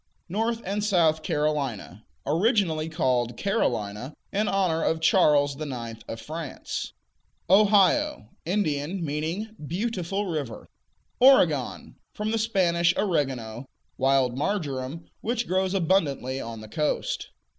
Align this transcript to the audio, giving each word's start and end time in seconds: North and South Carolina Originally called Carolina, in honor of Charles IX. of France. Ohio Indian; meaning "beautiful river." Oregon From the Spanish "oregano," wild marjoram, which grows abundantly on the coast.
North 0.27 0.63
and 0.65 0.83
South 0.83 1.21
Carolina 1.21 2.07
Originally 2.25 2.89
called 2.89 3.37
Carolina, 3.37 4.15
in 4.33 4.47
honor 4.47 4.81
of 4.83 4.99
Charles 4.99 5.61
IX. 5.61 5.99
of 6.07 6.19
France. 6.19 6.93
Ohio 7.47 8.27
Indian; 8.43 9.05
meaning 9.05 9.55
"beautiful 9.67 10.25
river." 10.25 10.67
Oregon 11.19 11.97
From 12.15 12.31
the 12.31 12.39
Spanish 12.39 12.95
"oregano," 12.97 13.67
wild 13.95 14.35
marjoram, 14.35 15.05
which 15.19 15.45
grows 15.47 15.75
abundantly 15.75 16.39
on 16.41 16.61
the 16.61 16.67
coast. 16.67 17.29